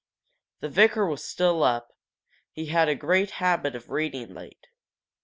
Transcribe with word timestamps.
The 0.61 0.69
vicar 0.69 1.05
was 1.05 1.23
still 1.23 1.61
up, 1.63 1.89
he 2.51 2.65
had 2.69 2.89
a 2.89 2.95
great 2.95 3.29
habit 3.37 3.75
of 3.75 3.91
reading 3.91 4.33
late. 4.33 4.65